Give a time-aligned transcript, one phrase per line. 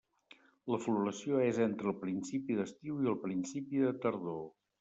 [0.75, 4.45] La floració és entre el principi d'estiu i el principi de tardor.